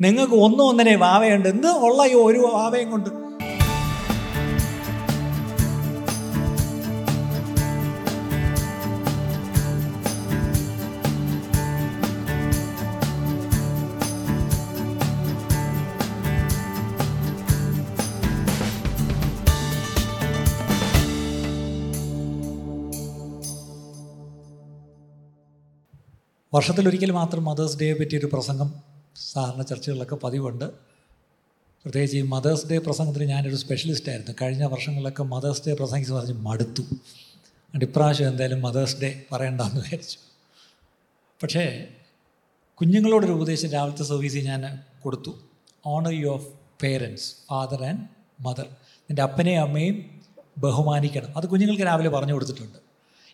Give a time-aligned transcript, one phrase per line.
[0.00, 1.48] നിങ്ങൾക്ക് ഒന്നും ഒന്നിനെ വാവയുണ്ട്.
[1.48, 3.10] എന്ത് ഉള്ള ഈ ഒരു വാവയും കൊണ്ട്?
[26.54, 28.95] വർഷത്തിലൊരിക്കൽ മാത്രം മദേഴ്സ് ഡേയെ പറ്റിയൊരു പ്രസംഗം.
[29.20, 30.64] സാധാരണ ചർച്ചകളിലൊക്കെ പതിവുണ്ട്.
[31.84, 34.32] പ്രത്യേകിച്ച് ഈ മദേഴ്സ് ഡേ പ്രസംഗത്തിന് ഞാനൊരു സ്പെഷ്യലിസ്റ്റ് ആയിരുന്നു.
[34.42, 36.80] കഴിഞ്ഞ വർഷങ്ങളിലൊക്കെ മദേഴ്സ് ഡേ പ്രസംഗിച്ച് പറഞ്ഞ് മടുത്തു.
[36.80, 40.18] അതുകൊണ്ട് ഇപ്രാവശ്യം എന്തായാലും മദേഴ്സ് ഡേ പറയണ്ടെന്ന് വിചാരിച്ചു.
[41.42, 41.88] പക്ഷേ
[42.74, 45.38] കുഞ്ഞുങ്ങളോടൊരു ഉപദേശം രാവിലത്തെ സർവീസിൽ ഞാൻ കൊടുത്തു.
[45.86, 46.48] Honour you of
[46.82, 48.00] parents father and
[48.40, 48.66] mother
[49.00, 50.20] നിന്റെ അപ്പനെയും അമ്മയും
[50.58, 51.36] ബഹുമാനിക്കണം.
[51.36, 52.78] അത് കുഞ്ഞുങ്ങൾക്ക് രാവിലെ പറഞ്ഞു കൊടുത്തിട്ടുണ്ട്.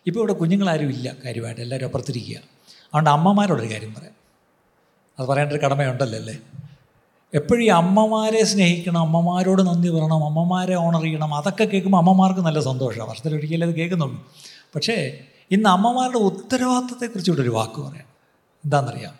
[0.07, 1.61] ഇപ്പോൾ ഇവിടെ കുഞ്ഞുങ്ങളാരും ഇല്ല കാര്യമായിട്ട്.
[1.61, 2.37] എല്ലാവരും അപ്പുറത്തിരിക്കുക.
[2.37, 4.22] അതുകൊണ്ട് അമ്മമാരോടൊരു കാര്യം പറയാം.
[5.19, 6.37] അത് പറയേണ്ട ഒരു കടമയുണ്ടല്ലോ അല്ലേ
[7.33, 13.09] എപ്പോഴും ഈ അമ്മമാരെ സ്നേഹിക്കണം അമ്മമാരോട് നന്ദി പറയണം അമ്മമാരെ ഓണർ ചെയ്യണം അതൊക്കെ കേൾക്കുമ്പോൾ അമ്മമാർക്ക് നല്ല സന്തോഷമാണ്.
[13.09, 14.31] വർഷത്തിലൊരിക്കലും അത് കേൾക്കുന്നുള്ളൂ.
[14.75, 15.19] പക്ഷേ
[15.51, 18.05] ഇന്ന് അമ്മമാരുടെ ഉത്തരവാദിത്തത്തെക്കുറിച്ച് ഇവിടെ ഒരു വാക്ക് പറയാം.
[18.63, 19.13] എന്താണെന്നറിയാം?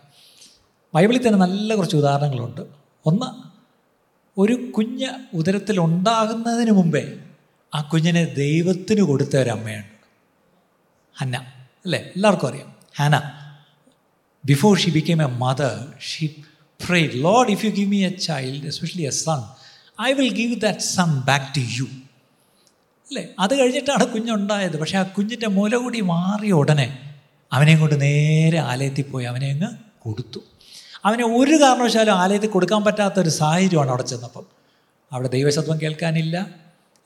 [0.93, 2.61] ബൈബിളിൽ തന്നെ നല്ല കുറച്ച് ഉദാഹരണങ്ങളുണ്ട്.
[3.05, 3.25] ഒന്ന്
[4.37, 7.13] ഒരു കുഞ്ഞ് ഉദരത്തിൽ ഉണ്ടാകുന്നതിന് മുമ്പേ
[7.75, 9.87] ആ കുഞ്ഞിനെ ദൈവത്തിന് കൊടുത്ത ഒരു അമ്മയുണ്ട്.
[11.17, 11.37] ഹന്ന.
[11.85, 11.99] അല്ലേ?
[11.99, 12.73] എല്ലാവർക്കും അറിയാം.
[12.97, 13.42] Hannah.
[14.45, 16.35] Before she became a mother she
[16.87, 19.43] pray Lord if you give me a child especially a son
[20.01, 21.83] I will give that son back to you
[23.07, 23.27] അല്ലേ?
[23.39, 26.99] അത് കഴിഞ്ഞിട്ടാണ് കുഞ്ഞുണ്ടായത് പക്ഷേ ആ കുഞ്ഞിന്റെ മുല കൂടി മാറിയ ഉടനെ
[27.51, 29.67] അവനെയും കൊണ്ട് നേരെ ആലയത്തിൽ പോയി അവനെ അങ്ങ്
[30.01, 30.39] കൊടുത്തു.
[31.05, 34.45] അവനെ ഒരു കാരണവശാലും ആലയത്തിൽ കൊടുക്കാൻ പറ്റാത്ത സാഹചര്യമാണ് അവിടെ ചെന്നപ്പം.
[35.13, 36.37] അവിടെ ദൈവശത്വം കേൾക്കാനില്ല.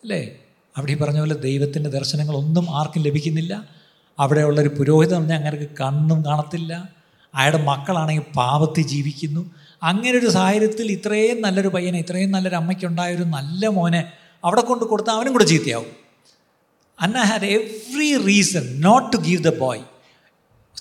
[0.03, 0.39] അല്ലേ?
[0.77, 3.67] അവിടെ ഈ പറഞ്ഞ പോലെ ദൈവത്തിന്റെ ദർശനങ്ങളൊന്നും ആർക്കും ലഭിക്കുന്നില്ല.
[4.19, 6.96] അവിടെയുള്ളൊരു പുരോഹിതം പറഞ്ഞാൽ അങ്ങനെ കണ്ണും കാണത്തില്ല.
[7.37, 9.51] അയാളുടെ മക്കളാണെങ്കിൽ പാപത്തിൽ ജീവിക്കുന്നു.
[9.83, 14.11] അങ്ങനെ ഒരു സാഹചര്യത്തിൽ ഇത്രയും നല്ലൊരു പയ്യനെ ഇത്രയും നല്ലൊരു അമ്മയ്ക്കുണ്ടായ ഒരു നല്ല മോനെ
[14.43, 16.07] അവിടെ കൊണ്ട് കൊടുത്താൽ അവനും കൂടെ ചീത്തയാവും.
[17.01, 19.81] Anna had every reason not to give the boy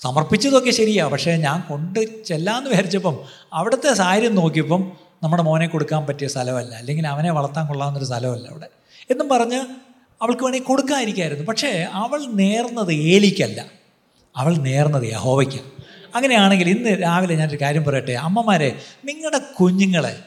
[0.03, 3.19] സമർപ്പിച്ചതൊക്കെ ശരിയാണ് പക്ഷേ ഞാൻ കൊണ്ട് ചെല്ലാമെന്ന് വിചാരിച്ചപ്പം
[3.53, 4.91] അവിടുത്തെ സാഹചര്യം നോക്കിയപ്പം
[5.23, 6.75] നമ്മുടെ മോനെ കൊടുക്കാൻ പറ്റിയ സ്ഥലമല്ല.
[6.75, 8.67] അല്ലെങ്കിൽ അവനെ വളർത്താൻ കൊള്ളാവുന്നൊരു സ്ഥലമല്ല അവിടെ.
[9.11, 9.59] എന്നും പറഞ്ഞ്
[10.21, 11.45] അവൾക്ക് വേണമെങ്കിൽ കൊടുക്കാതിരിക്കായിരുന്നു.
[11.45, 13.65] പക്ഷേ അവൾ നേർന്നത് ഏലിക്കല്ല.
[14.35, 15.76] അവൾ നേർന്നത് യഹോവയ്ക്കാണ്.
[16.17, 18.11] അങ്ങനെയാണെങ്കിൽ ഇന്ന് രാവിലെ ഞാനൊരു കാര്യം പറയട്ടെ?
[18.11, 20.19] അമ്മമാരെ നിങ്ങളുടെ കുഞ്ഞുങ്ങളെ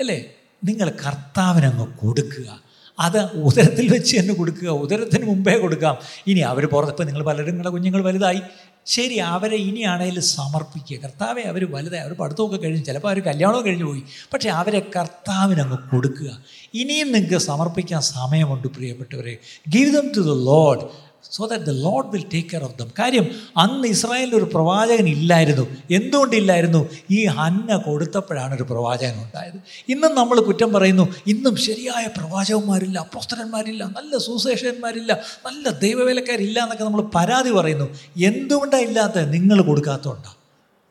[0.00, 0.24] അല്ലേ?
[0.64, 2.60] നിങ്ങൾ കർത്താവിനങ്ങ് കൊടുക്കുക.
[3.00, 4.68] അത് ഉദരത്തിൽ വെച്ച് തന്നെ കൊടുക്കുക.
[4.68, 5.96] ഉദരത്തിന് മുമ്പേ കൊടുക്കാം.
[6.26, 8.40] ഇനി അവർ പുറത്തപ്പോൾ നിങ്ങൾ പലരും നിങ്ങളുടെ കുഞ്ഞുങ്ങൾ വലുതായി.
[8.86, 10.96] ശരി അവരെ ഇനിയാണേലും സമർപ്പിക്കുക.
[10.98, 12.02] കർത്താവെ അവർ വലുതായി.
[12.02, 12.84] അവർ പഠിത്തമൊക്കെ കഴിഞ്ഞു.
[12.84, 14.02] ചിലപ്പോൾ അവർ കല്യാണവും കഴിഞ്ഞു പോയി.
[14.32, 16.38] പക്ഷേ അവരെ കർത്താവിനങ്ങ് കൊടുക്കുക.
[16.74, 19.36] ഇനിയും നിങ്ങൾക്ക് സമർപ്പിക്കാൻ സമയമുണ്ട് പ്രിയപ്പെട്ടവരെ.
[19.68, 23.26] Give them to the Lord so that the Lord will take care of them കാര്യം
[23.56, 25.66] അന്ന് ഇസ്രായേലിൽ ഒരു പ്രവാചകൻ ഇല്ലായിരുന്നു.
[25.90, 26.88] എന്തുകൊണ്ടില്ലായിരുന്നു?
[27.10, 29.58] ഈ ഹന്ന കൊടുത്തപ്പോഴാണ് ഒരു പ്രവാചകൻ ഉണ്ടായത്.
[29.88, 35.12] ഇന്നും നമ്മൾ കുറ്റം പറയുന്നു ഇന്നും ശരിയായ പ്രവാചകന്മാരില്ല അപ്പോസ്തരന്മാരില്ല നല്ല സുശേഷന്മാരില്ല
[35.46, 37.88] നല്ല ദൈവവേലക്കാരില്ല എന്നൊക്കെ നമ്മൾ പരാതി പറയുന്നു.
[38.16, 39.32] എന്തുകൊണ്ടാണ് ഇല്ലാത്തത്?
[39.32, 40.36] നിങ്ങൾ കൊടുക്കാത്തതുകൊണ്ടാണ്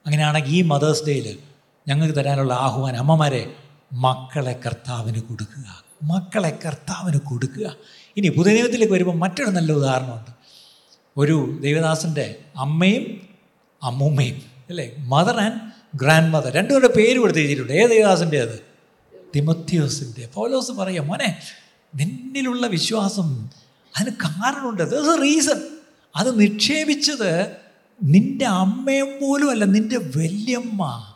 [0.06, 1.38] അങ്ങനെയാണെങ്കിൽ ഈ മദേഴ്സ് ഡേയിൽ
[1.88, 3.56] ഞങ്ങൾക്ക് തരാനുള്ള ആഹ്വാനം അമ്മമാരെ
[3.92, 5.85] മക്കളെ കർത്താവിന് കൊടുക്കുക.
[6.04, 7.76] മക്കളെ കർത്താവിന് കൊടുക്കുക.
[8.18, 10.32] ഇനി പുതിയ പുതുനിയമത്തിലേക്ക് വരുമ്പോൾ മറ്റൊരു നല്ല ഉദാഹരണമുണ്ട്.
[11.18, 13.22] ഒരു ദേവദാസന്റെ അമ്മയും
[13.84, 14.96] അമ്മൂമ്മയും അല്ലേ?
[15.00, 15.62] മദർ ആൻഡ്
[15.96, 17.74] ഗ്രാൻഡ് മദർ രണ്ടുപേരുടെ പേര് കൊടുത്ത് എഴുതിയിട്ടുണ്ട്.
[17.74, 18.60] ഏത് ദേവദാസന്റെ അത്?
[19.36, 21.40] തിമത്യോസിന്റെ പൗലോസ് പറയാം മോനെ
[21.96, 23.50] നിന്നിലുള്ള വിശ്വാസം
[23.98, 24.84] അതിന് കാരണമുണ്ട്.
[24.84, 25.62] ദസ് എ റീസൺ
[26.16, 27.52] അത് നിക്ഷേപിച്ചത്
[28.04, 31.14] നിന്റെ അമ്മയും പോലും അല്ല നിന്റെ വല്യമ്മ.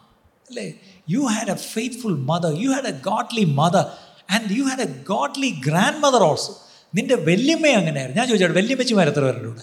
[0.49, 0.73] അല്ലേ?
[1.09, 3.85] You had a faithful mother you had a godly mother
[4.29, 5.61] and you had a godly
[5.97, 6.61] grandmother also
[6.95, 8.21] നിന്റെ വല്യമ്മ അങ്ങനെയായിരുന്നു.
[8.21, 9.61] ഞാൻ ചോദിച്ചോട്ടെ വല്യമ്മച്ചിമാർ എത്ര പേരുണ്ട് ഇവിടെ?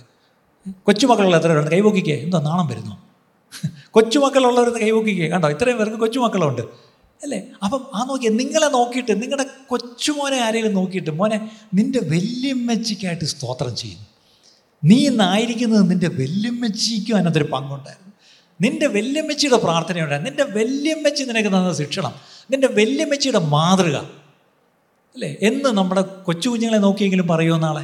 [0.71, 1.71] കൊച്ചുമക്കളുള്ള എത്ര പേരുണ്ട്?
[1.71, 2.15] കൈപോക്കിക്കേ.
[2.15, 3.07] എന്തോ നാണം വരുന്നു.
[3.91, 5.29] കൊച്ചുമക്കളുള്ളവർ കൈപോക്കിക്കേ.
[5.29, 5.49] കണ്ടോ?
[5.49, 6.63] ഇത്രയും പേർക്ക് കൊച്ചുമക്കളുണ്ട്.
[7.23, 7.43] അല്ലേ?
[7.65, 14.07] അപ്പം ആ നോക്കിയ നിങ്ങളെ നോക്കിയിട്ട് നിങ്ങളുടെ കൊച്ചുമോനെ ആരെങ്കിലും നോക്കിയിട്ട് മോനെ നിന്റെ വല്യമ്മച്ചിക്കായിട്ട് സ്തോത്രം ചെയ്യുന്നു
[14.85, 18.13] നീ ഇന്നായിരിക്കുന്നത് നിന്റെ വല്യമ്മച്ചിക്കും അതിനകത്തൊരു പങ്കുണ്ടായിരുന്നു.
[18.61, 20.31] നിന്റെ വല്യമ്മച്ചിയുടെ പ്രാർത്ഥനയുണ്ടായിരുന്നു.
[20.31, 22.13] നിന്റെ വല്യമ്മച്ചി നിനക്ക് തന്ന ശിക്ഷണം.
[22.51, 24.01] നിന്റെ വല്യമ്മച്ചിയുടെ മാതൃക.
[25.17, 25.37] അല്ലേ?
[25.43, 27.83] എന്ന് നമ്മുടെ കൊച്ചു കുഞ്ഞുങ്ങളെ നോക്കിയെങ്കിലും പറയുമോ നാളെ.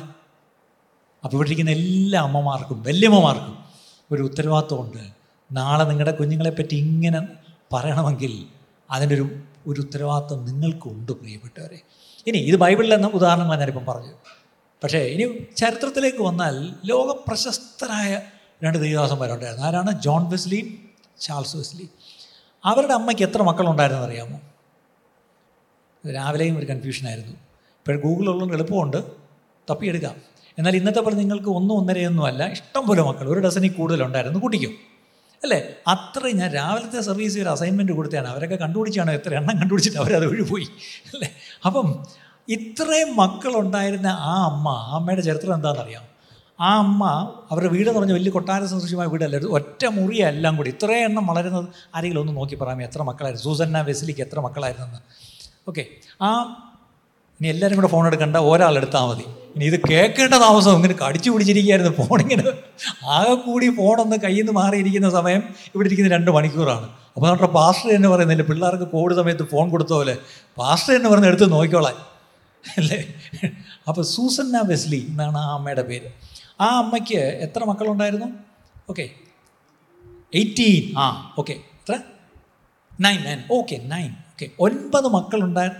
[1.25, 3.59] അപ്പോൾ ഇവിടെ ഇരിക്കുന്ന എല്ലാ അമ്മമാർക്കും വല്യമ്മമാർക്കും
[4.13, 5.11] ഒരു ഉത്തരവാദിത്വമുണ്ട്.
[5.53, 7.29] നാളെ നിങ്ങളുടെ കുഞ്ഞുങ്ങളെപ്പറ്റി ഇങ്ങനെ
[7.73, 8.47] പറയണമെങ്കിൽ
[8.91, 9.31] അതിന്റെ ഒരു
[9.67, 11.81] ഒരു ഉത്തരവാദിത്വം നിങ്ങൾക്കുണ്ട് പ്രിയപ്പെട്ടവരെ.
[12.27, 14.13] ഇനി ഇത് ബൈബിളിൽ എന്ന ഉദാഹരണങ്ങൾ ഞാനിപ്പം പറഞ്ഞു.
[14.83, 18.21] പക്ഷേ ഇനി ചരിത്രത്തിലേക്ക് വന്നാൽ ലോക പ്രശസ്തരായ
[18.65, 19.67] രണ്ട് ദൈവദാസന്മാരുണ്ടായിരുന്നു.
[19.67, 20.03] ആരാണ്?
[20.03, 20.79] ജോൺ വെസ്ലിയും
[21.21, 21.89] ചാൾസ് വെസ്ലി.
[22.65, 24.41] അവരുടെ അമ്മയ്ക്ക് എത്ര മക്കളുണ്ടായിരുന്നെന്ന് അറിയാമോ
[26.11, 28.97] രാവിലെയും ഒരു കൺഫ്യൂഷനായിരുന്നു ഇപ്പോൾ ഗൂഗിളുള്ളത് എളുപ്പമുണ്ട്.
[29.71, 30.15] തപ്പിയെടുക്കാം
[30.59, 32.51] എന്നാൽ ഇന്നത്തെ പോലെ നിങ്ങൾക്ക് ഒന്നും ഒന്നരയൊന്നും അല്ല.
[32.51, 34.39] ഇഷ്ടം പോലെ മക്കൾ ഒരു ഡസനിൽ കൂടുതലുണ്ടായിരുന്നു.
[34.39, 34.71] കുട്ടിക്കും.
[35.43, 35.69] അല്ലേ?
[35.89, 38.29] അത്രയും ഞാൻ രാവിലത്തെ സർവീസ് ഒരു അസൈൻമെന്റ് കൊടുത്തതാണ്.
[38.29, 39.11] അവരൊക്കെ കണ്ടുപിടിച്ചാണ്?
[39.11, 40.65] എത്ര എണ്ണം കണ്ടുപിടിച്ചിട്ട് അവരത് ഒഴിപോയി
[41.15, 41.31] അല്ലേ?
[41.67, 42.03] അപ്പം
[42.49, 46.03] ഇത്രയും മക്കളുണ്ടായിരുന്ന ആ അമ്മ ആ അമ്മയുടെ ചരിത്രം എന്താണെന്നറിയാം
[46.61, 49.37] ആ അമ്മ അവരുടെ വീട് എന്ന് പറഞ്ഞാൽ വലിയ കൊട്ടാര സദൃശ്യമായ വീടല്ല.
[49.37, 50.71] ഒറ്റ മുറിയാണ് എല്ലാം കൂടി.
[50.71, 53.45] ഇത്രയും എണ്ണം വളരുന്നത് ആരെങ്കിലും ഒന്ന് നോക്കി പറയാം എത്ര മക്കളായിരുന്നു?
[53.45, 55.32] സൂസന്ന വെസിലിക്ക് എത്ര മക്കളായിരുന്നെന്ന്?
[55.69, 55.83] ഓക്കെ
[56.27, 56.29] ആ
[57.41, 58.37] ഇനി എല്ലാവരും കൂടെ ഫോൺ എടുക്കണ്ട.
[58.51, 59.25] ഒരാൾ എടുത്താൽ മതി.
[59.55, 61.93] ഇനി ഇത് കേൾക്കേണ്ട താമസം ഇങ്ങനെ കടിച്ചു പിടിച്ചിരിക്കുകയായിരുന്നു.
[62.01, 62.45] ഫോണിങ്ങനെ
[63.17, 65.43] ആകെ കൂടി ഫോണൊന്ന് കയ്യിൽ നിന്ന് മാറിയിരിക്കുന്ന സമയം
[65.75, 66.87] ഇവിടെ ഇരിക്കുന്ന രണ്ട് മണിക്കൂറാണ്.
[67.15, 70.15] അപ്പോൾ നമ്മുടെ പാസ്റ്റർ എന്ന് പറയുന്നില്ല പിള്ളേർക്ക് കോവിഡ് സമയത്ത് ഫോൺ കൊടുത്ത പോലെ
[70.61, 71.99] പാസ്റ്റർ എന്ന് പറഞ്ഞ് എടുത്ത് നോക്കിക്കോളാൻ.
[72.65, 73.01] അല്ലേ?
[73.89, 76.09] അപ്പോൾ സൂസന്ന വെസ്ലി എന്നാണ് ആ അമ്മയുടെ പേര്.
[76.65, 78.29] ആ അമ്മയ്ക്ക് എത്ര മക്കളുണ്ടായിരുന്നു?
[78.91, 79.07] ഓക്കെ
[80.41, 81.07] എയ്റ്റീൻ ആ
[81.41, 81.95] ഓക്കെ എത്ര?
[83.05, 84.13] Nine nine okay nine
[84.43, 85.71] okay ഒൻപത് മക്കളുണ്ടായ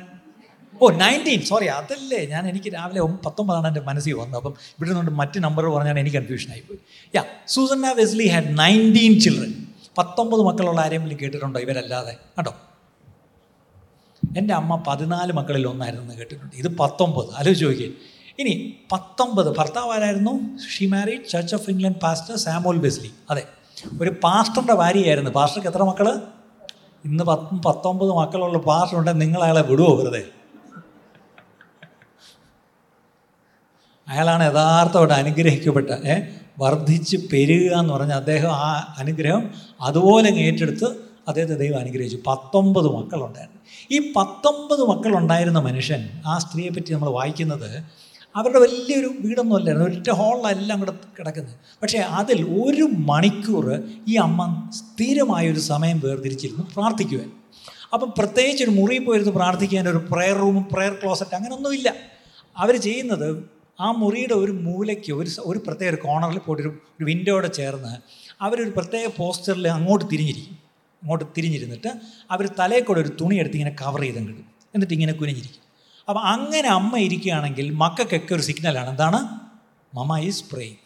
[0.83, 2.27] ഓ നയന്റീൻ സോറി അതല്ലേ.
[2.27, 4.37] ഞാൻ എനിക്ക് രാവിലെ പത്തൊമ്പതാണ് എന്റെ മനസ്സിൽ വന്നത്.
[4.37, 6.79] അപ്പം ഇവിടെ നിന്നുകൊണ്ട് മറ്റ് നമ്പർ പറഞ്ഞാൽ എനിക്ക് കൺഫ്യൂഷൻ ആയിപ്പോയി.
[7.15, 9.55] Yeah Susanna Wesley had nineteen children
[9.99, 11.61] പത്തൊമ്പത് മക്കളുള്ള ആരെങ്കിലും കേട്ടിട്ടുണ്ടോ?
[11.61, 12.13] ഇവരല്ലാതെ.
[12.39, 12.55] കേട്ടോ
[14.37, 16.57] എന്റെ അമ്മ പതിനാല് മക്കളിൽ ഒന്നായിരുന്നു കേട്ടിട്ടുണ്ട്.
[16.57, 17.29] ഇത് പത്തൊമ്പത്.
[17.37, 17.91] ആലോചിച്ച് നോക്കിയേ.
[18.39, 20.59] ഇനി പത്തൊമ്പത് ഭർത്താവ് ആരായിരുന്നു?
[20.77, 23.45] She married church of England pastor Samuel Wesley അതെ.
[24.01, 25.31] ഒരു പാസ്റ്ററിന്റെ ഭാര്യയായിരുന്നു.
[25.31, 26.23] പാസ്റ്റർക്ക് എത്ര മക്കൾ
[27.05, 30.25] ഇന്ന് പത്ത് പത്തൊമ്പത് മക്കളുള്ള പാസ്റ്റർ ഉണ്ടെങ്കിൽ നിങ്ങൾ അയാളെ വിടുവോ വെറുതെ?
[34.09, 36.21] അയാളാണ് യഥാർത്ഥമായിട്ട് അനുഗ്രഹിക്കപ്പെട്ട ഏ
[36.59, 39.51] വർദ്ധിച്ച് പെരുകുക എന്ന് പറഞ്ഞാൽ അദ്ദേഹം ആ അനുഗ്രഹം
[39.81, 40.85] അതുപോലെ ഏറ്റെടുത്ത്
[41.29, 42.19] അദ്ദേഹത്തെ ദൈവം അനുഗ്രഹിച്ചു.
[42.27, 43.61] പത്തൊമ്പത് മക്കളുണ്ടായിരുന്നു.
[43.91, 47.85] ഈ പത്തൊമ്പത് മക്കളുണ്ടായിരുന്ന മനുഷ്യൻ ആ സ്ത്രീയെപ്പറ്റി നമ്മൾ വായിക്കുന്നത്
[48.37, 51.55] അവരുടെ വലിയൊരു വീടൊന്നും അല്ലായിരുന്നു ഒറ്റ ഹോളിലെല്ലാം കൂടെ കിടക്കുന്നത്.
[51.83, 53.67] പക്ഷേ അതിൽ ഒരു മണിക്കൂർ
[54.09, 57.31] ഈ അമ്മ സ്ഥിരമായൊരു സമയം വേർതിരിച്ചിരുന്നു പ്രാർത്ഥിക്കുവാൻ.
[57.95, 61.95] അപ്പം പ്രത്യേകിച്ച് ഒരു മുറിയിൽ പോയിരുന്ന് പ്രാർത്ഥിക്കാൻ ഒരു പ്രെയർ റൂം പ്രെയർ ക്ലോസറ്റ് അങ്ങനെയൊന്നുമില്ല
[62.57, 63.45] അവർ ചെയ്യുന്നത്
[63.81, 67.93] ആ മുറിയുടെ ഒരു മൂലയ്ക്ക് ഒരു ഒരു പ്രത്യേക ഒരു കോണറിൽ പോയിട്ട് ഒരു ഒരു വിൻഡോയുടെ ചേർന്ന്
[68.43, 70.57] അവരൊരു പ്രത്യേക പോസ്റ്ററിൽ അങ്ങോട്ട് തിരിഞ്ഞിരിക്കും.
[71.03, 71.91] അങ്ങോട്ട് തിരിഞ്ഞിരുന്നിട്ട്
[72.31, 74.45] അവർ തലയിൽ കൂടെ ഒരു തുണി എടുത്ത് ഇങ്ങനെ കവർ ചെയ്തങ്ങിടും
[74.75, 75.62] എന്നിട്ട് ഇങ്ങനെ കുനിഞ്ഞിരിക്കും.
[76.09, 79.19] അപ്പം അങ്ങനെ അമ്മ ഇരിക്കുകയാണെങ്കിൽ മക്കൾക്കൊക്കെ ഒരു സിഗ്നലാണ് എന്താണ്
[79.93, 80.81] മമ ഈസ് പ്രേയിങ്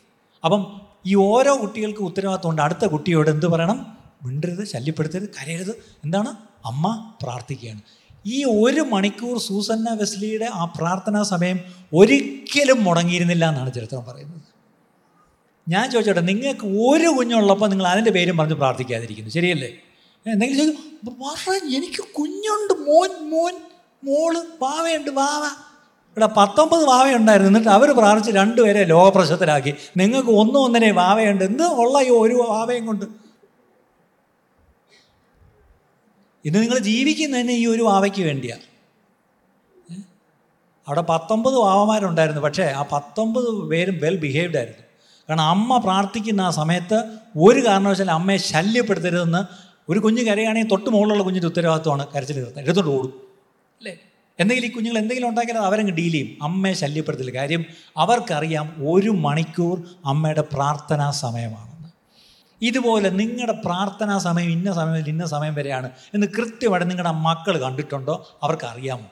[0.45, 0.63] അപ്പം
[1.07, 3.79] ഈ ഓരോ കുട്ടികൾക്ക് ഉത്തരവാദിത്തമുണ്ട് അടുത്ത കുട്ടിയോട് എന്ത് പറയണം
[4.25, 5.73] മിണ്ടരുത് ശല്യപ്പെടുത്തരുത് കരയരുത്
[6.05, 6.31] എന്താണ്
[6.67, 6.87] അമ്മ
[7.23, 7.83] പ്രാർത്ഥിക്കുകയാണ്
[8.29, 11.59] ഈ ഒരു മണിക്കൂർ സൂസന്ന വെസ്ലിയുടെ ആ പ്രാർത്ഥനാ സമയം
[11.93, 14.43] ഒരിക്കലും മുടങ്ങിയിരുന്നില്ല എന്നാണ് ചരിത്രം പറയുന്നത്
[15.67, 19.71] ഞാൻ ചോദിച്ചോട്ടെ നിങ്ങൾക്ക് ഒരു കുഞ്ഞുള്ളപ്പോൾ നിങ്ങൾ അതിന്റെ പേരും പറഞ്ഞ് പ്രാർത്ഥിക്കാതിരിക്കുന്നു ശരിയല്ലേ
[20.27, 20.69] എന്തെങ്കിലും
[21.21, 23.55] "പാസ്റ്ററെ, എനിക്ക് കുഞ്ഞുണ്ട് മോൻ മോൻ
[24.07, 25.45] മോൾ പാവയുണ്ട് പാവ.
[26.11, 29.75] ഇവിടെ പത്തൊമ്പത് വാവയുണ്ടായിരുന്നു എന്നിട്ട് അവർ പ്രാർത്ഥിച്ച് രണ്ടുപേരെ ലോകപ്രശസ്തരാക്കി.
[29.97, 33.05] നിങ്ങൾക്ക് ഒന്നും ഒന്നിനെ വാവയുണ്ട് എന്ത് ഉള്ള ഈ ഒരു വാവയും കൊണ്ട്?
[36.45, 38.57] ഇന്ന് നിങ്ങൾ ജീവിക്കുന്നതന്നെ ഈ ഒരു വാവയ്ക്ക് വേണ്ടിയാ.
[40.89, 44.83] അവിടെ പത്തൊമ്പത് വാവമാരുണ്ടായിരുന്നു പക്ഷേ ആ പത്തൊമ്പത് പേരും വെൽ ബിഹേവ്ഡ് ആയിരുന്നു.
[45.29, 47.05] കാരണം അമ്മ പ്രാർത്ഥിക്കുന്ന ആ സമയത്ത്
[47.39, 49.45] ഒരു കാരണവശാലും അമ്മയെ ശല്യപ്പെടുത്തരുതെന്ന്
[49.89, 53.26] ഒരു കുഞ്ഞ് കരയാണെങ്കിൽ തൊട്ട് മുകളിലുള്ള കുഞ്ഞിന്റെ ഉത്തരവാദിത്വമാണ് കരച്ചിൽ നിർത്താൻ ഓടും.
[53.81, 53.99] അല്ലേ?
[54.41, 56.39] എന്തെങ്കിലും ഈ കുഞ്ഞുങ്ങൾ എന്തെങ്കിലും ഉണ്ടാക്കിയാൽ അവരങ്ങ് ഡീൽ ചെയ്യും.
[56.43, 57.65] അമ്മയെ ശല്യപ്പെടുത്തില്ല കാര്യം
[57.97, 61.89] അവർക്കറിയാം ഒരു മണിക്കൂർ അമ്മയുടെ പ്രാർത്ഥനാ സമയമാണെന്ന്.
[62.63, 68.37] ഇതുപോലെ നിങ്ങളുടെ പ്രാർത്ഥനാ സമയം ഇന്ന സമയം ഇന്ന സമയം വരെയാണ് എന്ന് കൃത്യമായിട്ട് നിങ്ങളുടെ മക്കൾ കണ്ടിട്ടുണ്ടോ?
[68.43, 69.11] അവർക്ക് അറിയാമോ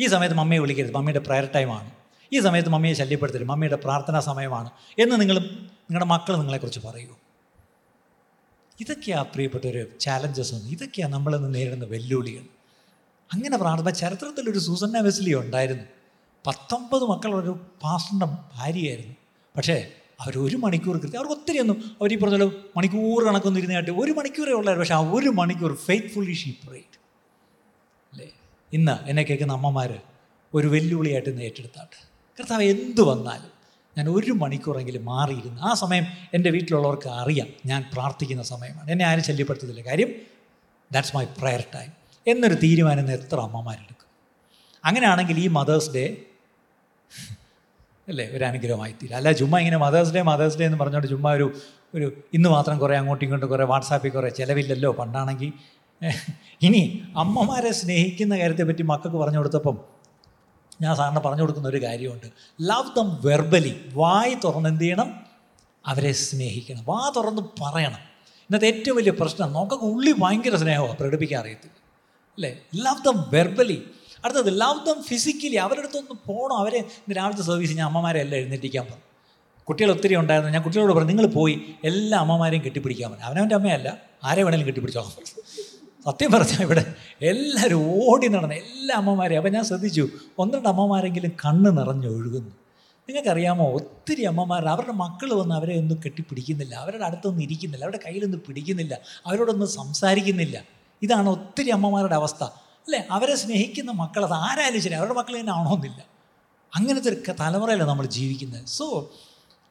[0.00, 0.94] ഈ സമയത്ത് മമ്മിയെ വിളിക്കരുത്.
[0.94, 1.90] മമ്മിയുടെ പ്രയർ ടൈമാണ്
[2.32, 3.48] ഈ സമയത്ത് മമ്മിയെ ശല്യപ്പെടുത്തരുത്.
[3.48, 7.16] മമ്മിയുടെ പ്രാർത്ഥനാ സമയമാണ് എന്ന് നിങ്ങൾ നിങ്ങളുടെ മക്കൾ നിങ്ങളെക്കുറിച്ച് പറയൂ.
[8.80, 10.70] ഇതൊക്കെയാണ് പ്രിയപ്പെട്ടൊരു ചാലഞ്ചസ് ഒന്ന്.
[10.70, 12.59] ഇതൊക്കെയാണ് നമ്മളിന്ന് നേരിടുന്ന വെല്ലുവിളികൾ.
[13.32, 15.84] അങ്ങനെ പ്രാർത്ഥന ചരിത്രത്തിൽ ഒരു സൂസന്ന വെസ്ലി ഉണ്ടായിരുന്നു.
[16.46, 19.14] പത്തൊമ്പത് മക്കളൊരു പാസ്റ്ററിന്റെ ഭാര്യയായിരുന്നു.
[19.56, 22.44] പക്ഷേ അവർ ഒരു മണിക്കൂർ കൃത്യം അവർക്ക് ഒത്തിരി ഒന്നും അവർ ഈ പറഞ്ഞ
[22.76, 24.80] മണിക്കൂർ കണക്കൊന്നും ഇരുന്നായിട്ട് ഒരു മണിക്കൂറേ ഉള്ളായിരുന്നു.
[24.80, 26.98] പക്ഷേ ആ ഒരു മണിക്കൂർ ഫെയ്ത്ത്ഫുള്ളി ഷീ പ്രേറ്റ്
[28.12, 28.28] അല്ലേ?
[28.72, 30.00] ഇന്ന് എന്നെ കേൾക്കുന്ന അമ്മമാർ
[30.54, 31.96] ഒരു വെല്ലുവിളിയായിട്ട് ഇന്ന് ഏറ്റെടുത്താട്ട്.
[32.38, 33.50] കർത്താവ് എന്ത് വന്നാലും
[33.98, 37.46] ഞാൻ ഒരു മണിക്കൂറെങ്കിലും മാറിയിരുന്നു ആ സമയം എന്റെ വീട്ടിലുള്ളവർക്ക് അറിയാം.
[37.66, 38.90] ഞാൻ പ്രാർത്ഥിക്കുന്ന സമയമാണ്.
[38.90, 40.10] എന്നെ ആരും ശല്യപ്പെടുത്തത്തില്ല കാര്യം
[40.92, 44.08] ദാറ്റ്സ് മൈ പ്രയർ ടൈം എന്നൊരു തീരുമാനം എത്ര അമ്മമാരെടുക്കും?
[44.84, 46.04] അങ്ങനെയാണെങ്കിൽ ഈ മദേഴ്സ് ഡേ
[48.08, 51.46] അല്ലേ ഒരു അനുഗ്രഹമായി തീരും അല്ല ചുമ്മാ ഇങ്ങനെ മദേഴ്സ് ഡേ മദേഴ്സ് ഡേ എന്ന് പറഞ്ഞുകൊണ്ട് ചുമ്മാ ഒരു
[51.94, 55.52] ഒരു ഇന്ന് മാത്രം കുറേ അങ്ങോട്ടും ഇങ്ങോട്ടും കുറേ വാട്സാപ്പിൽ കുറേ ചിലവില്ലല്ലോ പണ്ടാണെങ്കിൽ.
[56.62, 56.82] ഇനി
[57.16, 59.78] അമ്മമാരെ സ്നേഹിക്കുന്ന കാര്യത്തെപ്പറ്റി മക്കൾക്ക് പറഞ്ഞു കൊടുത്തപ്പം
[60.82, 62.26] ഞാൻ സാറിന് പറഞ്ഞു കൊടുക്കുന്ന ഒരു കാര്യമുണ്ട്.
[62.60, 65.08] ലവ് ദം വെർബലി വായി തുറന്ന് എന്ത് ചെയ്യണം?
[65.86, 66.84] അവരെ സ്നേഹിക്കണം.
[66.86, 68.02] വാ തുറന്ന് പറയണം.
[68.50, 71.79] ഇന്നത്തെ ഏറ്റവും വലിയ പ്രശ്നം നമുക്കൊക്കെ ഉള്ളി ഭയങ്കര സ്നേഹമാണ് പ്രകടിപ്പിക്കാൻ അറിയത്തില്ല.
[72.38, 72.58] അല്ലേ?
[72.74, 73.84] ലവ് ദം വെർബലി
[74.24, 78.84] അടുത്തത് ലവ് ദം ഫിസിക്കലി അവരുടെ അടുത്തൊന്ന് പോകണം അവരെ ഇന്ന് രാവിലത്തെ സർവീസ് ഞാൻ അമ്മമാരെ എല്ലാം എഴുന്നേറ്റിക്കാൻ
[78.84, 79.02] പറഞ്ഞു.
[79.68, 80.52] കുട്ടികൾ ഒത്തിരി ഉണ്ടായിരുന്നു.
[80.52, 83.98] ഞാൻ കുട്ടികളോട് പറഞ്ഞു നിങ്ങൾ പോയി എല്ലാ അമ്മമാരെയും കെട്ടിപ്പിടിക്കാൻ പറഞ്ഞു അവനവന്റെ അമ്മയല്ല.
[84.24, 85.12] ആരെ വേണേലും കെട്ടിപ്പിടിച്ചോ
[86.06, 89.38] സത്യം പറഞ്ഞാൽ ഇവിടെ എല്ലാവരും ഓടി നടന്ന എല്ലാ അമ്മമാരെയും.
[89.38, 90.08] അപ്പം ഞാൻ ശ്രദ്ധിച്ചു
[90.38, 92.50] ഒന്ന് രണ്ട് അമ്മമാരെങ്കിലും കണ്ണ് നിറഞ്ഞൊഴുകുന്നു
[93.08, 96.74] നിങ്ങൾക്കറിയാമോ ഒത്തിരി അമ്മമാർ അവരുടെ മക്കൾ വന്ന് അവരെ ഒന്നും കെട്ടിപ്പിടിക്കുന്നില്ല.
[96.74, 97.84] അവരുടെ അടുത്തൊന്നും ഇരിക്കുന്നില്ല.
[97.84, 98.98] അവരുടെ കയ്യിലൊന്നും പിടിക്കുന്നില്ല.
[99.26, 100.79] അവരോടൊന്നും സംസാരിക്കുന്നില്ല.
[101.02, 102.44] ഇതാണ് ഒത്തിരി അമ്മമാരുടെ അവസ്ഥ.
[102.84, 103.06] അല്ലേ?
[103.10, 106.06] അവരെ സ്നേഹിക്കുന്ന മക്കൾ അത് ആരായാലും ശരി അവരുടെ മക്കൾ തന്നെ ആണോന്നില്ല
[106.74, 108.66] അങ്ങനത്തെ ഒരു തലമുറയിലാണ് നമ്മൾ ജീവിക്കുന്നത്.
[108.66, 109.12] സോ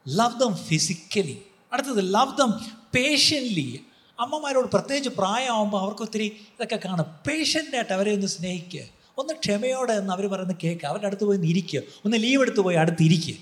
[0.08, 2.52] ലവ് ദം ഫിസിക്കലി അടുത്തത് ലവ് ദം
[2.94, 3.80] പേഷ്യന്റ്ലി
[4.20, 7.04] അമ്മമാരോട് പ്രത്യേകിച്ച് പ്രായമാകുമ്പോൾ അവർക്ക് ഒത്തിരി ഇതൊക്കെ കാണും.
[7.26, 8.80] പേഷ്യന്റായിട്ട് അവരെ ഒന്ന് സ്നേഹിക്കുക
[9.18, 13.02] ഒന്ന് ക്ഷമയോടെ എന്ന് അവർ പറയുന്നത് കേൾക്കുക അവരുടെ അടുത്ത് പോയി ഇരിക്കുക ഒന്ന് ലീവ് എടുത്ത് പോയി അടുത്ത്
[13.02, 13.34] ഇരിക്കുക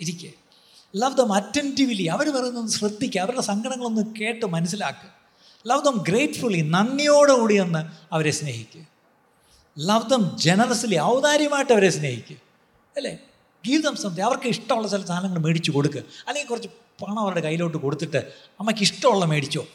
[0.00, 0.30] ഇരിക്കുക
[0.96, 5.21] ലവ് ദം അറ്റന്റീവ്ലി അവർ പറയുന്നത് ശ്രദ്ധിക്കുക അവരുടെ സങ്കടങ്ങളൊന്ന് കേട്ട് മനസ്സിലാക്കുക
[5.66, 7.82] ലവ് ദം ഗ്രേറ്റ്ഫുള്ളി നന്ദിയോടുകൂടി ഒന്ന്
[8.14, 8.84] അവരെ സ്നേഹിക്കുക
[9.78, 12.36] ലവ് ദം ജനറസ്ലി ഔദാര്യമായിട്ട് അവരെ സ്നേഹിക്കുക
[12.96, 13.18] അല്ലേ?
[13.66, 16.68] ഗീതം സംതി അവർക്ക് ഇഷ്ടമുള്ള ചില സാധനങ്ങൾ മേടിച്ചു കൊടുക്കുക അല്ലെങ്കിൽ കുറച്ച്
[17.02, 18.16] പണം അവരുടെ കയ്യിലോട്ട് കൊടുത്തിട്ട്
[18.60, 19.66] അമ്മയ്ക്ക് ഇഷ്ടമുള്ള മേടിച്ചോ.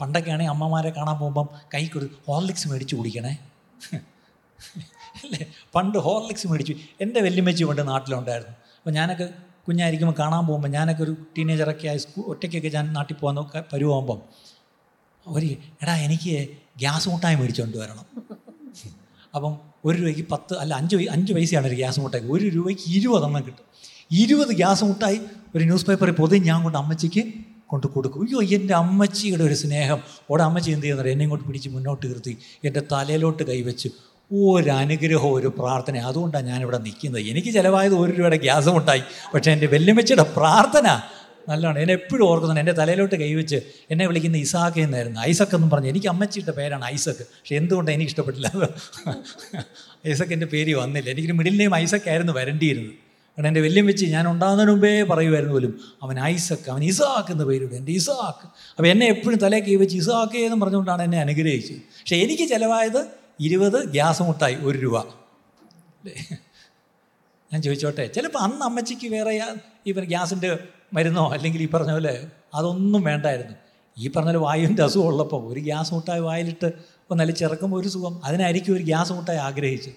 [0.00, 3.38] പണ്ടൊക്കെയാണെങ്കിൽ അമ്മമാരെ കാണാൻ പോകുമ്പം കൈ കൊടുത്ത് ഹോർലിക്സ് മേടിച്ച് കുടിക്കണേ.
[5.24, 5.52] അല്ലേ?
[5.74, 6.74] പണ്ട് ഹോർലിക്സ് മേടിച്ചു.
[7.00, 8.54] എന്റെ വല്യമ്മച്ചി പണ്ട് നാട്ടിലുണ്ടായിരുന്നു.
[8.78, 9.28] അപ്പോൾ ഞാനൊക്കെ
[9.68, 14.22] കുഞ്ഞായിരിക്കുമ്പോൾ കാണാൻ പോകുമ്പോൾ ഞാനൊക്കെ ഒരു ടീനേജറൊക്കെ ആയി സ്കൂ ഒറ്റയ്ക്കൊക്കെ ഞാൻ നാട്ടിൽ പോകാൻ പരുവാകുമ്പം
[15.28, 15.46] ഒരു
[15.82, 18.06] എടാ എനിക്ക് ഗ്യാസ് മുട്ടായി മേടിച്ചുകൊണ്ട് വരണം.
[19.34, 22.24] അപ്പം ഒരു രൂപയ്ക്ക് പത്ത് അല്ല അഞ്ച് അഞ്ച് പൈസയാണ് ഒരു ഗ്യാസ് മുട്ടായി.
[22.24, 23.64] ഒരു രൂപയ്ക്ക് ഇരുപതെണ്ണം കിട്ടും.
[24.10, 25.20] ഇരുപത് ഗ്യാസ് മുട്ടായി
[25.54, 27.22] ഒരു ന്യൂസ് പേപ്പറിൽ പൊതി ഞാൻ കൊണ്ട് അമ്മച്ചിക്ക്
[27.66, 28.22] കൊണ്ട് കൊടുക്കും.
[28.22, 29.98] അയ്യോ എന്റെ അമ്മച്ചിയുടെ ഒരു സ്നേഹം.
[30.30, 32.38] ഓടെ അമ്മച്ചി എന്ത് ചെയ്യുന്നത് എന്നെ ഇങ്ങോട്ട് പിടിച്ച് മുന്നോട്ട് നിർത്തി.
[32.64, 33.88] എന്റെ തലയിലോട്ട് കൈവച്ച്
[34.32, 37.22] ഒരു അനുഗ്രഹം ഒരു പ്രാർത്ഥന അതുകൊണ്ടാണ് ഞാനിവിടെ നിൽക്കുന്നത്.
[37.22, 39.02] എനിക്ക് ചിലവായത് ഒരു രൂപയുടെ ഗ്യാസ് മുട്ടായി.
[39.34, 41.00] പക്ഷേ എന്റെ വെല്ലുമ്മച്ചിയുടെ പ്രാർത്ഥന
[41.48, 41.78] നല്ലതാണ്.
[41.78, 42.60] എന്നെ എപ്പോഴും ഓർക്കുന്നുണ്ട്.
[42.60, 43.58] എന്റെ തലയിലോട്ട് കൈവച്ച്
[43.90, 45.20] എന്നെ വിളിക്കുന്ന ഇസാഖ് എന്നായിരുന്നു.
[45.20, 45.88] ഐസക് എന്നും പറഞ്ഞു.
[45.88, 48.48] എനിക്ക് അമ്മച്ചിയുടെ പേരാണ് ഐസക് പക്ഷെ എന്തുകൊണ്ട് എനിക്ക് ഇഷ്ടപ്പെട്ടില്ല?
[50.08, 51.10] ഐസക് എന്റെ പേര് വന്നില്ല.
[51.10, 52.94] എനിക്കൊരു മിഡിൽ നെയിം ഐസക് ആയിരുന്നു വരണ്ടിയിരുന്നത്.
[53.38, 57.76] കാരണം എന്റെ വല്യം വെച്ച് ഞാൻ ഉണ്ടാകുന്നതിന് മുമ്പേ പറയുമായിരുന്നു പോലും അവൻ ഐസക് അവൻ ഇസാക്ക് എന്ന പേരിടും
[57.76, 58.46] എന്റെ ഇസാക്ക്.
[58.76, 61.76] അപ്പോൾ എന്നെ എപ്പോഴും തലേ കൈ വെച്ച് ഇസാക്ക് എന്ന് പറഞ്ഞുകൊണ്ടാണ് എന്നെ അനുഗ്രഹിച്ചത്.
[61.76, 63.06] പക്ഷേ എനിക്ക് ചിലവായത്
[63.40, 64.96] ഇരുപത് ഗ്യാസ് മുട്ടായി ഒരു രൂപ?
[67.52, 68.06] ഞാൻ ചോദിച്ചോട്ടെ.
[68.14, 69.42] ചിലപ്പോൾ അന്ന് അമ്മച്ചിക്ക് വേറെ
[69.86, 70.58] ഇവർ ഗ്യാസിന്റെ
[70.94, 73.52] മരുന്നോ അല്ലെങ്കിൽ ഈ പറഞ്ഞ പോലെ അതൊന്നും വേണ്ടായിരുന്നു.
[73.98, 76.72] ഈ പറഞ്ഞ പോലെ വായുവിന്റെ അസുഖം ഉള്ളപ്പോൾ ഒരു ഗ്യാസ് മുട്ടായി വായിലിട്ട്
[77.10, 78.24] ഒന്നല്ല ചിറക്കുമ്പോൾ ഒരു സുഖം.
[78.24, 79.92] അതിനായിരിക്കും ഒരു ഗ്യാസ് മുട്ടായി ആഗ്രഹിച്ചത്.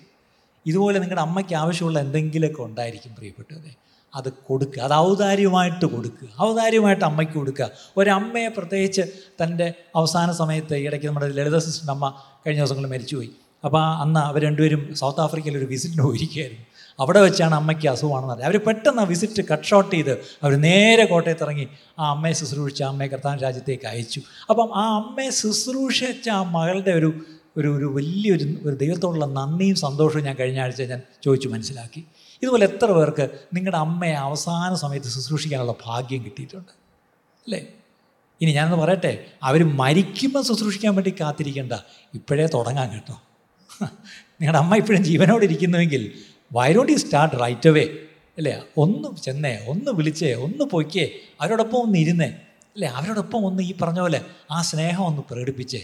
[0.65, 3.75] ഇതുപോലെ നിങ്ങളുടെ അമ്മയ്ക്ക് ആവശ്യമുള്ള എന്തെങ്കിലുമൊക്കെ ഉണ്ടായിരിക്കും പ്രിയപ്പെട്ടവരെ.
[4.15, 4.81] അത് കൊടുക്കുക.
[4.81, 6.27] അത് ഔദാര്യമായിട്ട് കൊടുക്കുക.
[6.41, 7.69] ഔദാര്യമായിട്ട് അമ്മയ്ക്ക് കൊടുക്കുക.
[7.97, 9.01] ഒരമ്മയെ പ്രത്യേകിച്ച്
[9.43, 12.13] തന്റെ അവസാന സമയത്ത് ഇടയ്ക്ക് നമ്മുടെ ലളിത സിസ്റ്ററിന്റെ അമ്മ
[12.47, 13.31] കഴിഞ്ഞ ദിവസങ്ങളിൽ മരിച്ചുപോയി.
[13.65, 16.70] അപ്പോൾ അന്ന് അവർ രണ്ടുപേരും സൗത്ത് ആഫ്രിക്കയിൽ ഒരു വിസിറ്റിന് പോയിരിക്കുകയായിരുന്നു.
[17.01, 18.47] അവിടെ വെച്ചാണ് അമ്മയ്ക്ക് അസുഖമാണെന്ന് അറിയാം.
[18.49, 20.11] അവർ പെട്ടെന്ന് വിസിറ്റ് കട്ട് ഷോട്ട് ചെയ്ത്
[20.43, 21.67] അവർ നേരെ കോട്ടയത്ത് ഇറങ്ങി
[21.99, 24.21] ആ അമ്മയെ ശുശ്രൂഷിച്ച അമ്മയെ കർത്താൻ രാജ്യത്തേക്ക് അയച്ചു.
[24.49, 27.13] അപ്പം ആ അമ്മയെ ശുശ്രൂഷിച്ച ആ മകളുടെ ഒരു
[27.57, 32.03] ഒരു ഒരു വലിയൊരു ഒരു ദൈവത്തോടുള്ള നന്ദിയും സന്തോഷവും ഞാൻ കഴിഞ്ഞ ആഴ്ച ഞാൻ ചോദിച്ചു മനസ്സിലാക്കി.
[32.41, 36.71] ഇതുപോലെ എത്ര പേർക്ക് നിങ്ങളുടെ അമ്മയെ അവസാന സമയത്ത് ശുശ്രൂഷിക്കാനുള്ള ഭാഗ്യം കിട്ടിയിട്ടുണ്ട്?
[37.45, 37.61] അല്ലേ?
[38.41, 41.73] ഇനി ഞാനൊന്ന് പറയട്ടെ അവർ മരിക്കുമ്പോൾ ശുശ്രൂഷിക്കാൻ വേണ്ടി കാത്തിരിക്കേണ്ട.
[42.13, 43.15] ഇപ്പോഴേ തുടങ്ങാൻ കേട്ടോ.
[44.41, 46.03] നിങ്ങളുടെ അമ്മ ഇപ്പോഴും ജീവനോട് ഇരിക്കുന്നുവെങ്കിൽ
[46.53, 47.85] why don't you start right away
[48.37, 48.61] അല്ലേ?
[48.77, 51.09] ഒന്ന് ചെന്നേ ഒന്ന് വിളിച്ചേ ഒന്ന് പൊയ്ക്കേ
[51.41, 52.25] അവരോടൊപ്പം ഒന്ന് ഇരുന്നേ.
[52.75, 52.87] അല്ലേ?
[52.87, 55.81] അവരോടൊപ്പം ഒന്ന് ഈ പറഞ്ഞ പോലെ ആ സ്നേഹം ഒന്ന് പ്രകടിപ്പിച്ചേ.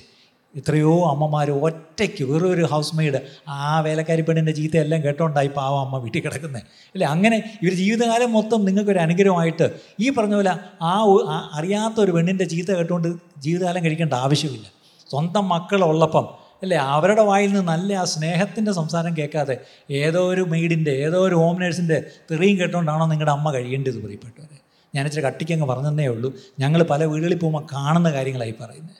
[0.56, 6.22] എത്രയോ അമ്മമാർ ഒറ്റയ്ക്ക് വെറും ഒരു ഹൗസ് മെയ്ഡ് ആ വേലക്കാരി പെണ്ണിന്റെ ചീത്തയെല്ലാം കേട്ടോണ്ടായി പാവം അമ്മ വീട്ടിൽ
[6.22, 6.64] കിടക്കുന്നത്
[6.96, 7.08] അല്ലേ?
[7.08, 13.08] അങ്ങനെ ഇവർ ജീവിതകാലം മൊത്തം നിങ്ങൾക്കൊരു അനുഗ്രഹമായിട്ട് ഈ പറഞ്ഞ പോലെ ആ അറിയാത്ത ഒരു പെണ്ണിന്റെ ചീത്ത കേട്ടുകൊണ്ട്
[13.42, 14.68] ജീവിതകാലം കഴിക്കേണ്ട ആവശ്യമില്ല.
[15.10, 16.78] സ്വന്തം മക്കളുള്ളപ്പം അല്ലേ?
[16.78, 19.62] അവരുടെ വായിൽ നിന്ന് നല്ല ആ സ്നേഹത്തിന്റെ സംസാരം കേൾക്കാതെ
[19.92, 24.58] ഏതോ ഒരു മെയ്ഡിന്റെ ഏതോ ഒരു ഹോം നേഴ്സിന്റെ തെറിയും കേട്ടുകൊണ്ടാണോ നിങ്ങളുടെ അമ്മ കഴിയേണ്ടത് പ്രിയപ്പെട്ടവരെ.
[24.96, 26.34] ഞാനിച്ചിരി കട്ടിക്കങ്ങ് പറഞ്ഞതേ ഉള്ളൂ.
[26.60, 28.96] ഞങ്ങൾ പല വീടുകളിൽ പോകുമ്പോൾ കാണുന്ന കാര്യങ്ങളായി പറയുന്നത്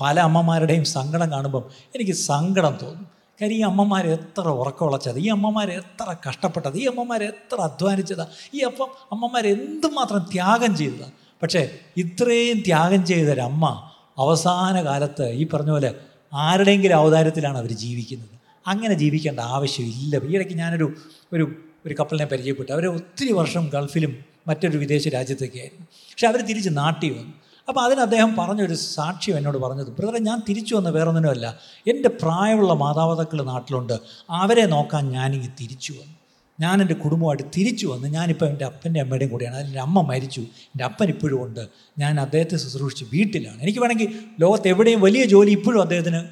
[0.00, 1.64] പല അമ്മമാരുടെയും സങ്കടം കാണുമ്പം
[1.94, 3.06] എനിക്ക് സങ്കടം തോന്നും.
[3.42, 8.88] കാര്യം ഈ അമ്മമാർ എത്ര ഉറക്കമുളച്ചത് ഈ അമ്മമാർ എത്ര കഷ്ടപ്പെട്ടത് ഈ അമ്മമാർ എത്ര അധ്വാനിച്ചതാണ് ഈ അപ്പം
[9.12, 11.12] അമ്മമാർ എന്തുമാത്രം ത്യാഗം ചെയ്തതാണ്
[11.42, 15.94] പക്ഷേ ഇത്രയും ത്യാഗം ചെയ്തൊരമ്മ അവസാന കാലത്ത് ഈ പറഞ്ഞ പോലെ
[16.34, 18.28] ആരുടെയെങ്കിലും അവതാരത്തിലാണ് അവർ ജീവിക്കുന്നത്.
[18.66, 20.16] അങ്ങനെ ജീവിക്കേണ്ട ആവശ്യമില്ല.
[20.16, 20.94] ഈ ഇടയ്ക്ക് ഞാനൊരു
[21.32, 21.54] ഒരു
[21.86, 22.72] ഒരു കപ്പലിനെ പരിചയപ്പെട്ടു.
[22.72, 24.16] അവർ ഒത്തിരി വർഷം ഗൾഫിലും
[24.48, 27.32] മറ്റൊരു വിദേശ രാജ്യത്തൊക്കെയായിരുന്നു പക്ഷെ അവർ തിരിച്ച് നാട്ടിൽ വന്നു.
[27.68, 31.58] അപ്പോൾ അതിന് അദ്ദേഹം പറഞ്ഞൊരു സാക്ഷ്യം എന്നോട് പറഞ്ഞത് ബ്രദറെ ഞാൻ തിരിച്ചു വന്ന വേറൊന്നിനുമല്ല.
[31.86, 33.92] എന്റെ പ്രായമുള്ള മാതാപിതാക്കൾ നാട്ടിലുണ്ട്.
[34.30, 36.17] അവരെ നോക്കാൻ ഞാനിങ്ങ് തിരിച്ചു വന്നു.
[36.60, 39.56] ഞാൻ എന്റെ കുടുംബമായിട്ട് തിരിച്ചു വന്ന് ഞാനിപ്പോൾ എന്റെ അപ്പന്റെ അമ്മയുടെയും കൂടെയാണ്.
[39.56, 40.40] അതിന്റെ അമ്മ മരിച്ചു.
[40.40, 41.68] എന്റെ അപ്പൻ ഇപ്പോഴും ഉണ്ട്.
[41.98, 43.62] ഞാൻ അദ്ദേഹത്തെ ശുശ്രൂഷിച്ച് വീട്ടിലാണ്.
[43.62, 46.22] എനിക്ക് വേണമെങ്കിൽ ലോകത്ത് എവിടെയും വലിയ ജോലി ഇപ്പോഴും അദ്ദേഹത്തിന്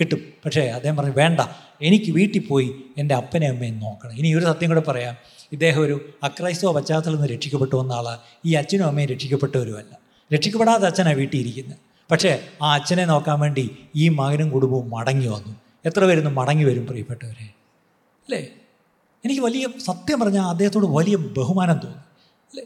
[0.00, 0.18] കിട്ടും.
[0.44, 1.40] പക്ഷേ അദ്ദേഹം പറഞ്ഞു വേണ്ട.
[1.82, 4.12] എനിക്ക് വീട്ടിൽ പോയി എന്റെ അപ്പനെ അമ്മയും നോക്കണം.
[4.12, 5.16] ഇനി ഒരു സത്യം കൂടെ പറയാം.
[5.52, 9.98] ഇദ്ദേഹം ഒരു അക്രൈസ്തവ പശ്ചാത്തലത്തിൽ നിന്ന് രക്ഷിക്കപ്പെട്ടു വന്ന ആളാണ് ഈ അച്ഛനും അമ്മയും രക്ഷിക്കപ്പെട്ടവരുമല്ല.
[10.34, 11.78] രക്ഷിക്കപ്പെടാത്ത അച്ഛനാണ് വീട്ടിൽ ഇരിക്കുന്നത്
[12.10, 15.56] പക്ഷേ ആ അച്ഛനെ നോക്കാൻ വേണ്ടി ഈ മകനും കുടുംബവും മടങ്ങി വന്നു.
[15.84, 17.44] എത്ര പേരൊന്നും മടങ്ങി വരും പ്രിയപ്പെട്ടവരെ?
[18.26, 18.48] അല്ലേ?
[19.24, 21.96] എനിക്ക് വലിയ സത്യം പറഞ്ഞാൽ അദ്ദേഹത്തോട് വലിയ ബഹുമാനം തോന്നി.
[21.96, 22.64] അല്ലേ?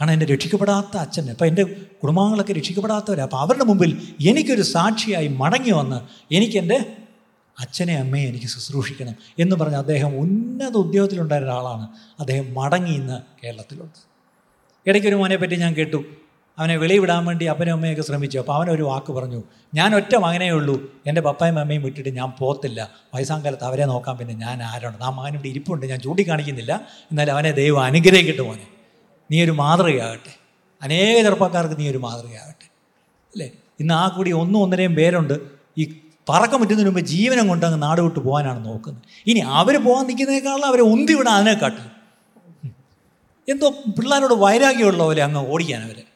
[0.00, 1.62] കാരണം എന്റെ രക്ഷിക്കപ്പെടാത്ത അച്ഛൻ അപ്പം എന്റെ
[2.02, 6.00] കുടുംബാംഗങ്ങളൊക്കെ രക്ഷിക്കപ്പെടാത്തവരാണ് അപ്പോൾ അവരുടെ മുമ്പിൽ എനിക്കൊരു സാക്ഷിയായി മടങ്ങി വന്ന്
[6.34, 6.96] എനിക്കെന്റെ
[7.58, 11.88] അച്ഛനെ അമ്മയെ എനിക്ക് ശുശ്രൂഷിക്കണം എന്ന് പറഞ്ഞ് അദ്ദേഹം ഉന്നത ഉദ്യോഗത്തിലുണ്ടായിരുന്ന ഒരാളാണ്.
[12.20, 14.10] അദ്ദേഹം മടങ്ങി ഇന്ന് കേരളത്തിലുണ്ട്.
[14.86, 16.04] ഇടയ്ക്കൊരു മോനെ പറ്റി ഞാൻ കേട്ടു.
[16.60, 18.38] അവനെ വെളിവിടാൻ വേണ്ടി അപ്പനും അമ്മയൊക്കെ ശ്രമിച്ചു.
[18.38, 19.42] അപ്പോൾ അവനൊരു വാക്ക് പറഞ്ഞു
[19.74, 21.00] ഞാൻ ഒറ്റ മകനേ ഉള്ളൂ.
[21.06, 22.90] എന്റെ പപ്പായും അമ്മയും വിട്ടിട്ട് ഞാൻ പോത്തില്ല.
[23.14, 25.02] വയസ്സാം കാലത്ത് അവരെ നോക്കാൻ പിന്നെ ഞാൻ ആരാണ്?
[25.02, 25.86] ആ മകൻ ഇവിടെ ഇരിപ്പുണ്ട്.
[25.86, 26.72] ഞാൻ ചൂണ്ടിക്കാണിക്കുന്നില്ല.
[27.10, 28.66] എന്നാലും അവനെ ദൈവം അനുഗ്രഹിക്കട്ടെ മോനെ.
[29.30, 30.32] നീ ഒരു മാതൃകയാകട്ടെ.
[30.82, 32.66] അനേക ചെറുപ്പക്കാർക്ക് നീ ഒരു മാതൃകയാകട്ടെ.
[33.32, 33.50] അല്ലേ?
[33.80, 35.34] ഇന്ന് ആ കൂടി ഒന്നും ഒന്നരയും പേരുണ്ട്.
[35.78, 35.94] ഈ
[36.28, 39.02] പറക്കം പറ്റുന്നതിന് മുമ്പ് ജീവനം കൊണ്ട് അങ്ങ് നാട് വിട്ട് പോകാനാണ് നോക്കുന്നത്.
[39.26, 42.00] ഇനി അവർ പോകാൻ നിൽക്കുന്നതിനേക്കാളും അവരെ ഉന്തി വിടാൻ അതിനെക്കാട്ടും
[43.48, 46.09] എന്തോ പിള്ളേരോട് വൈരാഗ്യമുള്ള പോലെ അങ്ങ് ഓടിക്കാൻ അവർ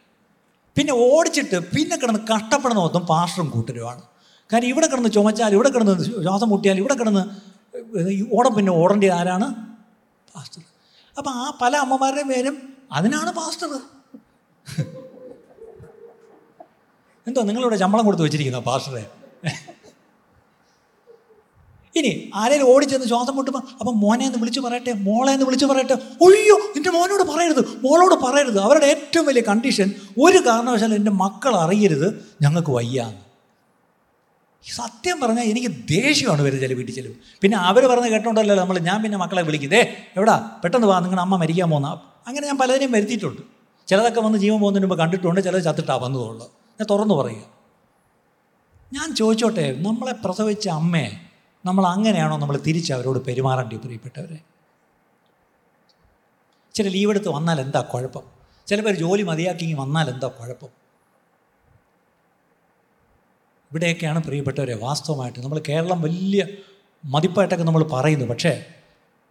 [0.77, 4.03] പിന്നെ ഓടിച്ചിട്ട് പിന്നെ കിടന്ന് കഷ്ടപ്പെടുന്ന മൊത്തം പാസ്റ്ററും കൂട്ടരുമാണ്.
[4.53, 5.95] കാര്യം ഇവിടെ കിടന്ന് ചുമച്ചാൽ ഇവിടെ കിടന്ന്
[6.27, 7.25] ശ്വാസം മുട്ടിയാൽ ഇവിടെ കിടന്ന്
[8.39, 9.47] ഓടം പിന്നെ ഓടേണ്ടി ആരാണ്?
[10.33, 10.63] പാസ്റ്റർ.
[11.19, 12.57] അപ്പം ആ പല അമ്മമാരുടെയും പേരും
[12.99, 13.71] അതിനാണ് പാസ്റ്റർ.
[17.29, 19.05] എന്തോ നിങ്ങളിവിടെ ശമ്പളം കൊടുത്ത് വെച്ചിരിക്കുന്ന പാസ്റ്ററെ?
[21.97, 25.97] ഇനി ആരെങ്കിലും ഓടിച്ചെന്ന് ശ്വാസം മുട്ടുമ്പോൾ അപ്പം മോനെ എന്ന് വിളിച്ച് പറയട്ടെ മോളെ എന്ന് വിളിച്ച് പറയട്ടെ.
[26.23, 28.59] ഒയ്യോ എന്റെ മോനോട് പറയരുത് മോളോട് പറയരുത്.
[28.59, 32.09] അവരുടെ ഏറ്റവും വലിയ കണ്ടീഷൻ ഒരു കാരണവശാലും എന്റെ മക്കൾ അറിയരുത്
[32.43, 33.21] ഞങ്ങൾക്ക് വയ്യാന്ന്.
[34.65, 39.19] സത്യം പറഞ്ഞാൽ എനിക്ക് ദേഷ്യമാണ് വരുന്നത് ചില വീട്ടിൽ ചെലവ് പിന്നെ അവർ പറഞ്ഞ് കേട്ടോണ്ടല്ലോ നമ്മൾ ഞാൻ പിന്നെ
[39.19, 39.81] മക്കളെ വിളിക്കുന്നേ
[40.17, 40.59] എവിടാ?
[40.65, 41.89] പെട്ടെന്ന് വാ നിങ്ങളുടെ അമ്മ മരിക്കാൻ പോകുന്ന
[42.27, 43.43] അങ്ങനെ ഞാൻ പലതിനെയും വരുത്തിയിട്ടുണ്ട്.
[43.89, 46.47] ചിലതൊക്കെ വന്ന് ജീവൻ പോകുന്നതിന് മുമ്പ് കണ്ടിട്ടുണ്ട് ചിലത് ചത്തിട്ടാ വന്നതുള്ളൂ.
[46.81, 47.45] ഞാൻ തുറന്നു പറയുക.
[48.93, 51.24] ഞാൻ ചോദിച്ചോട്ടെ നമ്മളെ പ്രസവിച്ച അമ്മയെ
[51.65, 54.41] നമ്മൾ അങ്ങനെയാണോ നമ്മൾ തിരിച്ച് അവരോട് പെരുമാറേണ്ടി പ്രിയപ്പെട്ടവരെ?
[56.75, 58.23] ചില ലീവ് എടുത്ത് വന്നാൽ എന്താ കുഴപ്പം?
[58.67, 60.69] ചില പേർ ജോലി മതിയാക്കി വന്നാൽ എന്താ കുഴപ്പം?
[63.71, 66.47] ഇവിടെയൊക്കെയാണ് പ്രിയപ്പെട്ടവരെ വാസ്തവമായിട്ട് നമ്മൾ കേരളം വലിയ
[67.05, 68.25] മതിപ്പായിട്ടൊക്കെ നമ്മൾ പറയുന്നു.
[68.25, 68.65] പക്ഷേ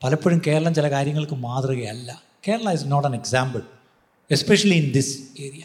[0.04, 2.24] പലപ്പോഴും കേരളം ചില കാര്യങ്ങൾക്ക് മാതൃകയല്ല.
[2.48, 3.62] Kerala is not an example
[4.32, 5.64] especially in this area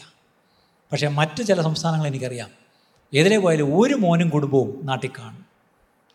[0.91, 2.49] പക്ഷേ മറ്റ് ചില സംസ്ഥാനങ്ങൾ എനിക്കറിയാം.
[3.13, 5.48] എതിരെ പോയാലും ഒരു മോനും കുടുംബവും നാട്ടിൽ കാണും.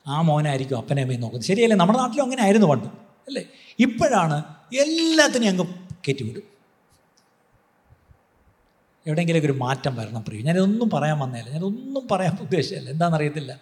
[0.06, 1.46] ആ മോനായിരിക്കും അപ്പനെ അമ്മയും നോക്കുന്നത്.
[1.46, 1.76] ശരിയല്ലേ?
[1.76, 2.88] നമ്മുടെ നാട്ടിലും അങ്ങനെ ആയിരുന്നു പണ്ട്.
[3.28, 3.44] അല്ലേ?
[3.78, 4.44] ഇപ്പോഴാണ്
[4.80, 5.64] എല്ലാത്തിനെയും അങ്ങ്
[6.08, 6.42] കയറ്റിവിടും
[9.06, 10.42] എവിടെയെങ്കിലൊക്കെ ഒരു മാറ്റം വരണം പ്രിയ.
[10.42, 11.50] ഞാനിതൊന്നും പറയാൻ വന്നതല്ല.
[11.50, 13.60] ഞാനൊന്നും പറയാൻ ഉദ്ദേശിച്ചല്ല എന്താണെന്നറിയത്തില്ല.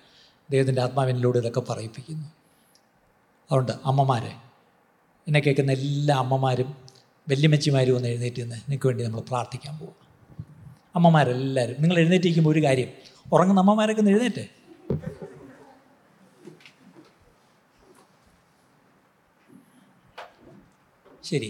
[0.51, 2.29] ദൈവത്തിന്റെ ആത്മാവിനിലൂടെ ഇതൊക്കെ പറയിപ്പിക്കുന്നു.
[3.51, 4.33] അതുകൊണ്ട് അമ്മമാരെ
[5.29, 6.77] എന്നെ കേൾക്കുന്ന എല്ലാ അമ്മമാരും
[7.29, 9.95] വല്യമ്മച്ചിമാരും ഒന്ന് എഴുന്നേറ്റ് നിന്ന് നിങ്ങൾക്ക് വേണ്ടി നമ്മൾ പ്രാർത്ഥിക്കാൻ പോകും
[10.95, 12.89] അമ്മമാരെല്ലാവരും നിങ്ങൾ എഴുന്നേറ്റിരിക്കുമ്പോൾ ഒരു കാര്യം
[13.33, 14.49] ഉറങ്ങുന്ന അമ്മമാരൊക്കെ ഒന്ന് എഴുന്നേറ്റേ.
[21.25, 21.47] ശരി.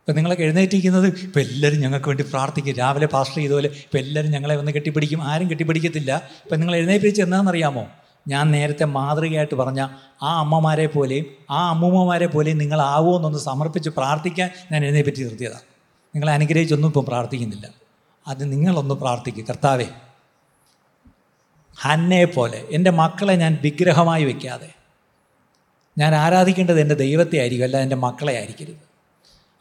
[0.00, 2.74] ഇപ്പം നിങ്ങളൊക്കെ എഴുന്നേറ്റിരിക്കുന്നത് ഇപ്പം എല്ലാവരും ഞങ്ങൾക്ക് വേണ്ടി പ്രാർത്ഥിക്കും.
[2.74, 5.22] രാവിലെ പാസ്റ്റർ ചെയ്തപോലെ ഇപ്പം എല്ലാവരും ഞങ്ങളെ വന്ന് കെട്ടിപ്പിടിക്കും.
[5.22, 6.22] ആരും കെട്ടിപ്പിടിക്കത്തില്ല.
[6.44, 7.88] ഇപ്പം നിങ്ങൾ എഴുന്നേൽപ്പിച്ച് എന്താണെന്നറിയാമോ
[8.28, 9.80] ഞാൻ നേരത്തെ മാതൃകയായിട്ട് പറഞ്ഞ
[10.22, 15.66] ആ അമ്മമാരെ പോലെയും ആ അമ്മൂമ്മമാരെ പോലെയും നിങ്ങളാവുമെന്നൊന്ന് സമർപ്പിച്ച് പ്രാർത്ഥിക്കാൻ ഞാൻ എഴുന്നേൽപ്പിച്ച് നിർത്തിയതാണ്
[16.14, 17.68] നിങ്ങളെ അനുഗ്രഹിച്ചൊന്നും ഇപ്പം പ്രാർത്ഥിക്കുന്നില്ല.
[18.28, 19.86] അത് നിങ്ങളൊന്ന് പ്രാർത്ഥിക്കുക കർത്താവേ
[21.80, 24.77] ഹന്നയെ പോലെ എന്റെ മക്കളെ ഞാൻ വിഗ്രഹമായി വയ്ക്കാതെ
[25.98, 28.76] ഞാൻ ആരാധിക്കേണ്ടത് എന്റെ ദൈവത്തെ ആയിരിക്കും അല്ല എന്റെ മക്കളെ ആയിരിക്കരുത്.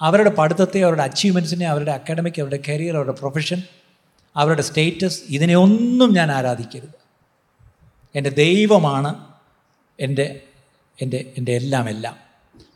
[0.02, 3.64] അവരുടെ പഠിത്തത്തെ അവരുടെ അച്ചീവ്മെന്റ്സിനെ അവരുടെ അക്കാഡമിക് അവരുടെ കരിയർ അവരുടെ പ്രൊഫഷൻ
[4.36, 7.08] അവരുടെ സ്റ്റേറ്റസ് ഇതിനെ ഒന്നും ഞാൻ ആരാധിക്കരുത്.
[8.16, 9.16] എന്റെ ദൈവമാണ്
[10.00, 10.40] എന്റെ
[11.02, 12.16] എന്റെ എന്റെ എല്ലാം എല്ലാം.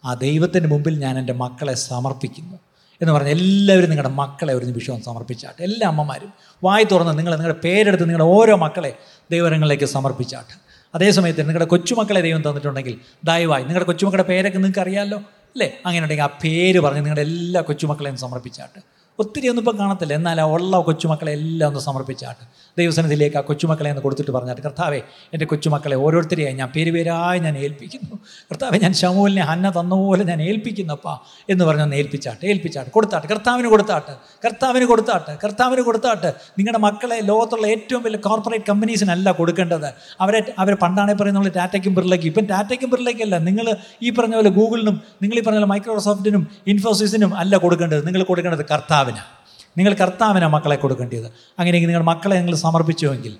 [0.06, 2.60] ആ ദൈവത്തിന്റെ മുമ്പിൽ ഞാൻ എന്റെ മക്കളെ സമർപ്പിക്കുന്നു
[3.02, 5.64] എന്ന് പറഞ്ഞാൽ എല്ലാവരും നിങ്ങളുടെ മക്കളെ ഒരു നിമിഷം സമർപ്പിച്ചാട്ടെ.
[5.64, 8.96] എല്ലാ അമ്മമാരും വായി തുറന്ന് നിങ്ങൾ നിങ്ങളുടെ പേരെടുത്ത് നിങ്ങളുടെ ഓരോ മക്കളെ
[9.32, 10.71] ദൈവരങ്ങളിലേക്ക് സമർപ്പിച്ചാട്ടെ.
[10.96, 15.78] അതേസമയത്ത് നിങ്ങളുടെ കൊച്ചുമക്കളെ ദൈവം തന്നിട്ടുണ്ടെങ്കിൽ ദയവായി നിങ്ങളുടെ കൊച്ചുമക്കളുടെ പേരൊക്കെ നിങ്ങൾക്ക് അറിയാമല്ലോ അല്ലേ?
[15.86, 19.01] അങ്ങനെ ഉണ്ടെങ്കിൽ ആ പേര് പറഞ്ഞ് നിങ്ങളുടെ എല്ലാ കൊച്ചുമക്കളെയും സമർപ്പിച്ചാട്ട്.
[19.20, 20.14] ഒത്തിരി ഒന്നും ഇപ്പം കാണത്തില്ല.
[20.14, 22.44] എന്നാൽ ആ ഉള്ള കൊച്ചുമക്കളെ എല്ലാം ഒന്ന് സമർപ്പിച്ചാട്ട്.
[22.78, 25.02] ദൈവസന്നിധിയിലേക്ക് ആ കൊച്ചുമക്കളെ ഒന്ന് കൊടുത്തിട്ട് പറഞ്ഞാട്ട് കർത്താവെ
[25.34, 28.16] എന്റെ കൊച്ചുമക്കളെ ഓരോരുത്തരെയായി ഞാൻ പേരുപേരായി ഞാൻ ഏൽപ്പിക്കുന്നു.
[28.52, 31.14] കർത്താവെ ഞാൻ ശമൂലിനെ ഹന്ന തന്നപോലെ ഞാൻ ഏൽപ്പിക്കുന്നപ്പാ
[31.50, 36.32] എന്ന് പറഞ്ഞൊന്ന് ഏൽപ്പിച്ചാട്ട് ഏൽപ്പിച്ചാട്ട് കൊടുത്താട്ട് കർത്താവിന് കൊടുത്താട്ട് കർത്താവിന് കൊടുത്താട്ട് കർത്താവിന് കൊടുത്താട്ട്.
[36.60, 39.90] നിങ്ങളുടെ മക്കളെ ലോകത്തുള്ള ഏറ്റവും വലിയ കോർപ്പറേറ്റ് കമ്പനീസിനല്ല കൊടുക്കേണ്ടത്.
[40.22, 45.02] അവരെ അവരെ പണ്ടാണെ പറയുന്ന നമ്മൾ ടാറ്റയ്ക്കും ബിർലയ്ക്കും ഇപ്പം ടാറ്റയ്ക്കും ബിർലയ്ക്കല്ല നിങ്ങൾ ഈ പറഞ്ഞ പോലെ ഗൂഗിളിനും
[45.22, 48.06] നിങ്ങൾ ഈ പറഞ്ഞ പോലെ മൈക്രോസോഫ്റ്റിനും ഇൻഫോസിസിനും അല്ല കൊടുക്കേണ്ടത്.
[48.08, 48.66] നിങ്ങൾ കൊടുക്കേണ്ടത്
[49.04, 49.80] കർത്താവിന്.
[49.80, 51.26] നിങ്ങൾ കർത്താവിന് മക്കളെ കൊടുക്കേണ്ടത്.
[51.60, 53.38] അങ്ങനെയെങ്കിൽ നിങ്ങൾ മക്കളെ നിങ്ങൾ സമർപ്പിച്ചുവെങ്കിൽ.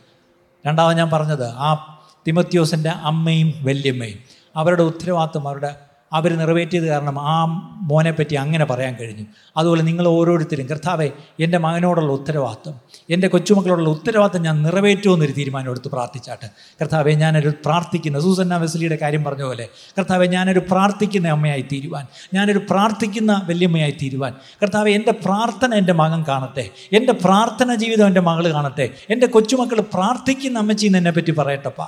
[0.68, 4.20] രണ്ടാമത് ഞാൻ പറഞ്ഞത് ആ തിമത്യോസിന്റെ അമ്മയും വല്യമ്മയും
[4.56, 5.76] അവരുടെ ഉത്തരവാദിത്വം അവരുടെ
[6.14, 7.46] അവർ നിറവേറ്റിയത് കാരണം ആ
[7.82, 9.26] മോനെപ്പറ്റി പറ്റി അങ്ങനെ പറയാൻ കഴിഞ്ഞു.
[9.58, 16.48] അതുപോലെ നിങ്ങൾ ഓരോരുത്തരും കർത്താവെ എന്റെ മകനോടുള്ള ഉത്തരവാദിത്വം എന്റെ കൊച്ചുമക്കളോടുള്ള ഉത്തരവാദിത്വം ഞാൻ നിറവേറ്റുമെന്നൊരു തീരുമാനം എടുത്ത് പ്രാർത്ഥിച്ചാട്ട്.
[16.82, 23.42] കർത്താവെ ഞാനൊരു പ്രാർത്ഥിക്കുന്ന സൂസന്ന വെസ്ലിയുടെ കാര്യം പറഞ്ഞ പോലെ കർത്താവെ ഞാനൊരു പ്രാർത്ഥിക്കുന്ന അമ്മയായി തീരുവാൻ ഞാനൊരു പ്രാർത്ഥിക്കുന്ന
[23.50, 24.34] വല്യമ്മയായി തീരുവാൻ.
[24.62, 30.60] കർത്താവെ എന്റെ പ്രാർത്ഥന എന്റെ മകൻ കാണട്ടെ എന്റെ പ്രാർത്ഥന ജീവിതം എന്റെ മകൾ കാണട്ടെ എന്റെ കൊച്ചുമക്കൾ പ്രാർത്ഥിക്കുന്ന
[30.60, 31.88] അമ്മച്ചി എന്ന് പറ്റി പറയട്ടപ്പാ.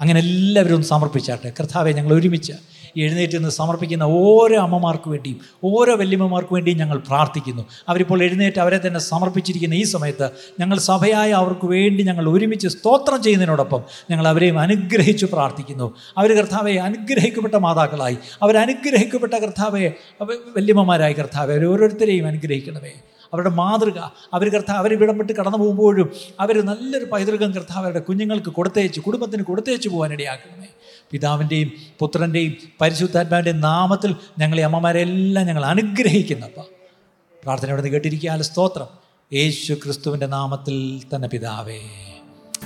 [0.00, 2.52] അങ്ങനെ എല്ലാവരും സമർപ്പിച്ചാട്ടെ കർത്താവെ ഞങ്ങൾ ഒരുമിച്ച്
[2.96, 7.62] എഴുന്നേറ്റ് നിന്ന് സമർപ്പിക്കുന്ന ഓരോ അമ്മമാർക്ക് വേണ്ടിയും ഓരോ വല്യമ്മമാർക്ക് വേണ്ടിയും ഞങ്ങൾ പ്രാർത്ഥിക്കുന്നു.
[7.88, 10.30] അവരിപ്പോൾ എഴുന്നേറ്റ് അവരെ തന്നെ സമർപ്പിച്ചിരിക്കുന്ന ഈ സമയത്ത്
[10.60, 15.94] ഞങ്ങൾ സഭയായ അവർക്ക് വേണ്ടി ഞങ്ങൾ ഒരുമിച്ച് സ്തോത്രം ചെയ്യുന്നതിനോടൊപ്പം ഞങ്ങൾ അവരെയും അനുഗ്രഹിച്ച് പ്രാർത്ഥിക്കുന്നു.
[16.18, 18.18] അവർ കർത്താവെ അനുഗ്രഹിക്കപ്പെട്ട മാതാക്കളായി.
[18.42, 19.92] അവരനുഗ്രഹിക്കപ്പെട്ട കർത്താവെ
[20.56, 22.92] വല്യമ്മമാരായി കർത്താവെ അവർ ഓരോരുത്തരെയും അനുഗ്രഹിക്കണമേ.
[23.32, 23.98] അവരുടെ മാതൃക
[24.34, 29.42] അവർ കർത്താവ് അവർ ഇവിടം വിട്ട് കടന്നു പോകുമ്പോഴും അവർ നല്ലൊരു പൈതൃകം കർത്താവ് അവരുടെ കുഞ്ഞുങ്ങൾക്ക് കൊടുത്തേച്ച് കുടുംബത്തിന്
[29.42, 30.66] കൊടുത്തേച്ച് പോകാനിടയാക്കണമേ.
[31.12, 36.60] പിതാവിന്റെയും പുത്രന്റെയും പരിശുദ്ധാത്മാവിന്റെയും നാമത്തിൽ ഞങ്ങളെ അമ്മമാരെല്ലാം ഞങ്ങൾ അനുഗ്രഹിക്കുന്നപ്പ
[37.44, 38.86] പ്രാർത്ഥനയോടെ നിന്ന് കേട്ടിരിക്കാൽ സ്തോത്രം.
[39.34, 41.78] യേശു ക്രിസ്തുവിന്റെ നാമത്തിൽ തന്നെ പിതാവേ.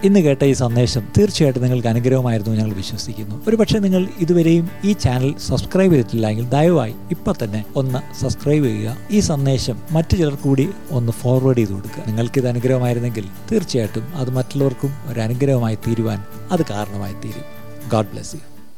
[0.04, 3.44] ഇന്ന് കേട്ട ഈ സന്ദേശം തീർച്ചയായിട്ടും നിങ്ങൾക്ക് അനുഗ്രഹമായിരുന്നു ഞങ്ങൾ വിശ്വസിക്കുന്നു.
[3.48, 8.96] ഒരുപക്ഷെ നിങ്ങൾ ഇതുവരെയും ഈ ചാനൽ സബ്സ്ക്രൈബ് ചെയ്തിട്ടില്ല എങ്കിൽ ദയവായി ഇപ്പം തന്നെ ഒന്ന് സബ്സ്ക്രൈബ് ചെയ്യുക.
[9.10, 12.02] ഈ സന്ദേശം മറ്റു ചിലർ കൂടി ഒന്ന് ഫോർവേഡ് ചെയ്ത് കൊടുക്കുക.
[12.06, 18.47] നിങ്ങൾക്കിത് അനുഗ്രഹമായിരുന്നെങ്കിൽ തീർച്ചയായിട്ടും അത് മറ്റുള്ളവർക്കും ഒരു അനുഗ്രഹമായി തീരുവാൻ അത് കാരണമായി തീരും God bless you.